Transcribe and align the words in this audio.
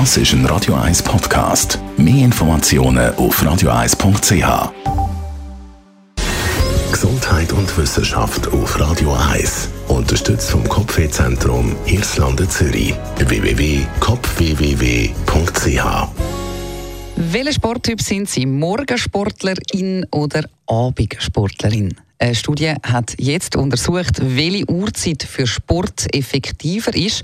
Das 0.00 0.16
ist 0.16 0.32
ein 0.32 0.44
Radio 0.46 0.74
1 0.74 1.04
Podcast. 1.04 1.78
Mehr 1.96 2.24
Informationen 2.24 3.14
auf 3.14 3.40
radio1.ch. 3.40 4.72
Gesundheit 6.90 7.52
und 7.52 7.78
Wissenschaft 7.78 8.48
auf 8.48 8.80
Radio 8.80 9.14
1. 9.14 9.68
Unterstützt 9.86 10.50
vom 10.50 10.68
Kopfwehzentrum 10.68 11.76
Irlande 11.86 12.48
Zürich. 12.48 12.92
www.kopfwww.ch 13.18 16.08
Welcher 17.14 17.52
Sporttyp 17.52 18.02
sind 18.02 18.28
Sie? 18.28 18.46
Morgensportlerin 18.46 20.06
oder 20.10 20.42
Abendsportlerin? 20.66 21.94
Eine 22.18 22.34
Studie 22.34 22.74
hat 22.82 23.14
jetzt 23.18 23.54
untersucht, 23.54 24.16
welche 24.20 24.68
Uhrzeit 24.70 25.22
für 25.22 25.46
Sport 25.46 26.12
effektiver 26.14 26.96
ist 26.96 27.22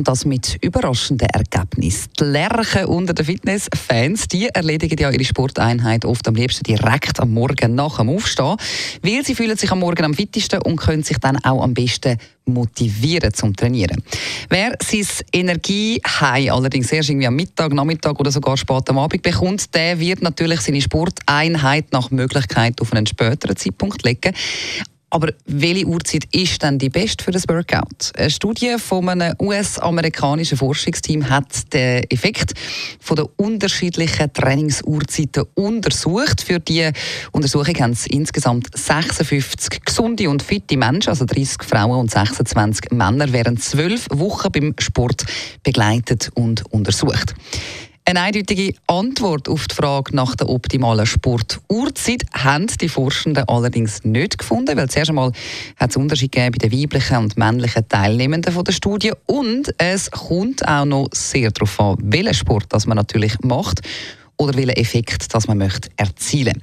und 0.00 0.08
das 0.08 0.24
mit 0.24 0.56
überraschenden 0.62 1.28
Ergebnissen. 1.28 2.08
Die 2.18 2.24
Lerchen 2.24 2.86
unter 2.86 3.12
den 3.12 3.26
Fitnessfans, 3.26 4.28
die 4.28 4.48
erledigen 4.48 4.98
ja 4.98 5.10
ihre 5.10 5.24
Sporteinheit 5.24 6.06
oft 6.06 6.26
am 6.26 6.34
liebsten 6.36 6.62
direkt 6.62 7.20
am 7.20 7.34
Morgen 7.34 7.74
nach 7.74 7.98
dem 7.98 8.08
Aufstehen, 8.08 8.56
weil 9.02 9.22
sie 9.26 9.34
fühlen 9.34 9.58
sich 9.58 9.70
am 9.70 9.80
Morgen 9.80 10.04
am 10.04 10.14
fittesten 10.14 10.62
und 10.62 10.76
können 10.76 11.02
sich 11.02 11.18
dann 11.18 11.36
auch 11.44 11.62
am 11.62 11.74
besten 11.74 12.16
motivieren 12.46 13.34
zum 13.34 13.54
Trainieren. 13.54 14.02
Wer 14.48 14.74
sein 14.82 15.06
Energiehigh 15.32 16.50
allerdings 16.50 16.90
erst 16.90 17.10
irgendwie 17.10 17.26
am 17.26 17.36
Mittag, 17.36 17.72
Nachmittag 17.74 18.18
oder 18.18 18.30
sogar 18.30 18.56
spät 18.56 18.88
am 18.88 18.98
Abend 18.98 19.22
bekommt, 19.22 19.74
der 19.74 20.00
wird 20.00 20.22
natürlich 20.22 20.62
seine 20.62 20.80
Sporteinheit 20.80 21.92
nach 21.92 22.10
Möglichkeit 22.10 22.80
auf 22.80 22.92
einen 22.92 23.06
späteren 23.06 23.56
Zeitpunkt 23.56 24.02
legen. 24.02 24.34
Aber 25.10 25.32
welche 25.46 25.86
Uhrzeit 25.86 26.24
ist 26.32 26.62
denn 26.62 26.78
die 26.78 26.88
beste 26.88 27.24
für 27.24 27.32
das 27.32 27.48
Workout? 27.48 28.12
Eine 28.16 28.30
Studie 28.30 28.76
von 28.78 29.08
einem 29.08 29.34
US-amerikanischen 29.40 30.56
Forschungsteam 30.56 31.28
hat 31.28 31.72
den 31.74 32.04
Effekt 32.10 32.54
von 33.00 33.16
der 33.16 33.26
unterschiedlichen 33.36 34.32
Trainingsuhrzeiten 34.32 35.44
untersucht. 35.54 36.42
Für 36.42 36.60
die 36.60 36.90
Untersuchung 37.32 37.74
haben 37.80 37.90
es 37.92 38.06
insgesamt 38.06 38.68
56 38.72 39.84
gesunde 39.84 40.30
und 40.30 40.44
fitte 40.44 40.76
Menschen, 40.76 41.10
also 41.10 41.24
30 41.24 41.64
Frauen 41.64 41.98
und 41.98 42.10
26 42.12 42.92
Männer, 42.92 43.32
während 43.32 43.60
zwölf 43.62 44.06
Wochen 44.10 44.52
beim 44.52 44.74
Sport 44.78 45.24
begleitet 45.64 46.30
und 46.34 46.64
untersucht. 46.72 47.34
Eine 48.10 48.22
eindeutige 48.22 48.74
Antwort 48.88 49.48
auf 49.48 49.68
die 49.68 49.74
Frage 49.76 50.16
nach 50.16 50.34
der 50.34 50.48
optimalen 50.48 51.06
Sportuhrzeit 51.06 52.24
haben 52.32 52.66
die 52.66 52.88
Forschenden 52.88 53.48
allerdings 53.48 54.02
nicht 54.02 54.36
gefunden, 54.36 54.76
weil 54.76 54.90
zuerst 54.90 55.10
einmal 55.10 55.30
hat 55.76 55.90
es 55.90 55.96
Unterschiede 55.96 56.30
gegeben 56.30 56.56
bei 56.58 56.68
den 56.68 56.82
weiblichen 56.82 57.18
und 57.18 57.38
männlichen 57.38 57.88
Teilnehmenden 57.88 58.52
von 58.52 58.64
der 58.64 58.72
Studie. 58.72 59.12
Und 59.26 59.72
es 59.78 60.10
kommt 60.10 60.66
auch 60.66 60.86
noch 60.86 61.08
sehr 61.12 61.52
darauf 61.52 61.78
an, 61.78 61.98
welchen 62.02 62.34
Sport 62.34 62.64
das 62.70 62.84
man 62.84 62.96
natürlich 62.96 63.38
macht 63.42 63.80
oder 64.40 64.56
welchen 64.56 64.70
Effekt 64.70 65.34
das 65.34 65.46
man 65.46 65.58
möchte 65.58 65.90
erzielen 65.96 66.60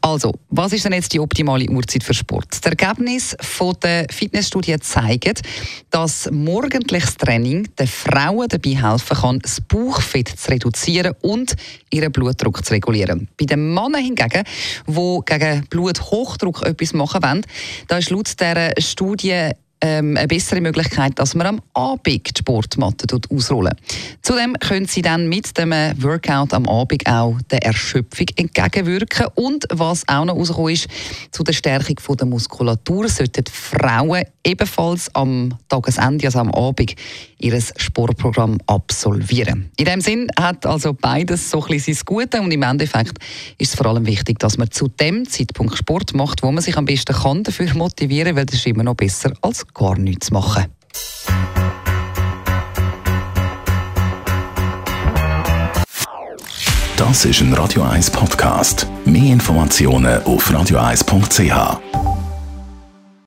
Also, 0.00 0.32
was 0.48 0.72
ist 0.72 0.86
denn 0.86 0.94
jetzt 0.94 1.12
die 1.12 1.20
optimale 1.20 1.68
Uhrzeit 1.68 2.02
für 2.02 2.14
Sport? 2.14 2.46
Das 2.50 2.60
Ergebnis 2.60 3.36
von 3.40 3.76
der 3.82 4.06
Fitnessstudie 4.10 4.78
zeigt, 4.80 5.42
dass 5.90 6.30
morgendliches 6.30 7.18
Training 7.18 7.68
den 7.78 7.86
Frauen 7.86 8.48
dabei 8.48 8.70
helfen 8.70 9.16
kann, 9.16 9.38
das 9.40 9.60
Bauchfett 9.60 10.28
zu 10.28 10.50
reduzieren 10.50 11.14
und 11.20 11.54
ihren 11.90 12.12
Blutdruck 12.12 12.64
zu 12.64 12.72
regulieren. 12.72 13.28
Bei 13.38 13.44
den 13.44 13.74
Männern 13.74 14.02
hingegen, 14.02 14.44
die 14.86 15.18
gegen 15.26 15.66
Bluthochdruck 15.68 16.62
etwas 16.62 16.94
machen 16.94 17.22
wollen, 17.22 17.46
da 17.88 17.98
ist 17.98 18.08
laut 18.08 18.40
dieser 18.40 18.72
Studie 18.78 19.50
ähm, 19.80 20.16
eine 20.16 20.28
bessere 20.28 20.60
Möglichkeit, 20.60 21.18
dass 21.18 21.34
man 21.34 21.46
am 21.46 21.62
Abend 21.74 22.06
die 22.06 22.22
Sportmatte 22.38 23.06
ausrollen. 23.30 23.74
Zudem 24.22 24.54
können 24.58 24.86
Sie 24.86 25.02
dann 25.02 25.28
mit 25.28 25.56
dem 25.56 25.70
Workout 25.70 26.52
am 26.52 26.68
Abend 26.68 27.06
auch 27.06 27.40
der 27.50 27.64
Erschöpfung 27.64 28.26
entgegenwirken. 28.36 29.26
Und 29.34 29.66
was 29.70 30.06
auch 30.08 30.24
noch 30.24 30.36
rausgekommen 30.36 30.74
ist, 30.74 30.88
zu 31.30 31.42
der 31.44 31.52
Stärkung 31.52 31.96
der 32.16 32.26
Muskulatur 32.26 33.08
sollten 33.08 33.44
Frauen 33.50 34.24
ebenfalls 34.48 35.14
am 35.14 35.54
Tagesende, 35.68 36.26
also 36.26 36.38
am 36.38 36.50
Abend, 36.52 36.94
ihr 37.38 37.60
Sportprogramm 37.76 38.58
absolvieren. 38.66 39.70
In 39.76 39.84
dem 39.84 40.00
Sinn 40.00 40.28
hat 40.38 40.64
also 40.66 40.94
beides 40.94 41.50
so 41.50 41.62
ein 41.62 41.68
bisschen 41.68 41.94
sein 41.94 42.02
Gute 42.06 42.40
und 42.40 42.50
im 42.50 42.62
Endeffekt 42.62 43.18
ist 43.58 43.70
es 43.70 43.76
vor 43.76 43.86
allem 43.86 44.06
wichtig, 44.06 44.38
dass 44.38 44.56
man 44.58 44.70
zu 44.70 44.88
dem 44.88 45.28
Zeitpunkt 45.28 45.76
Sport 45.76 46.14
macht, 46.14 46.42
wo 46.42 46.50
man 46.50 46.62
sich 46.62 46.76
am 46.76 46.86
besten 46.86 47.14
kann 47.14 47.44
dafür 47.44 47.72
motivieren, 47.74 48.36
weil 48.36 48.46
das 48.46 48.56
ist 48.56 48.66
immer 48.66 48.82
noch 48.82 48.94
besser 48.94 49.32
als 49.42 49.66
gar 49.74 49.98
nichts 49.98 50.30
machen. 50.30 50.64
Das 56.96 57.24
ist 57.24 57.40
ein 57.40 57.54
Radio 57.54 57.82
1 57.82 58.10
Podcast. 58.10 58.86
Mehr 59.04 59.32
Informationen 59.32 60.22
auf 60.24 60.50
radio1.ch. 60.50 62.17